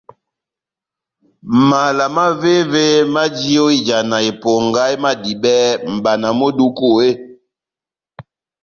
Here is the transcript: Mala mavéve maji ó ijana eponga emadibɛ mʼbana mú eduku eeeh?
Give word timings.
Mala 1.69 2.05
mavéve 2.15 2.83
maji 3.13 3.53
ó 3.65 3.67
ijana 3.77 4.17
eponga 4.29 4.81
emadibɛ 4.93 5.53
mʼbana 5.91 6.29
mú 6.37 6.45
eduku 6.51 6.87
eeeh? 6.99 7.17